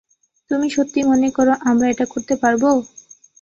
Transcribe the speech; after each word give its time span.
তুমি 0.51 0.67
সত্যিই 0.75 1.09
মনে 1.11 1.29
করো 1.37 1.53
আমরা 1.69 1.85
এটা 1.89 2.05
করতে 2.13 2.33
পারবো? 2.41 2.69